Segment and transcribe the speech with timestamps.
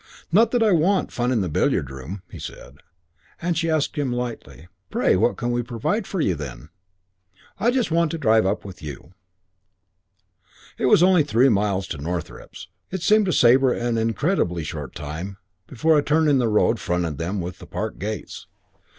[0.31, 2.77] "Not that I want fun in the billiard room," he said.
[3.53, 6.69] She asked him lightly, "Pray what can we provide for you, then?"
[7.59, 9.13] "I just want to drive up with you."
[10.79, 12.65] III It was only three miles to Northrepps.
[12.89, 15.37] It seemed to Sabre an incredibly short time
[15.67, 18.47] before a turn in the road fronted them with the park gates.